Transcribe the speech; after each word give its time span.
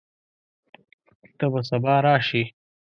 ته 1.37 1.45
به 1.51 1.61
سبا 1.69 1.93
راشې؟ 2.05 2.43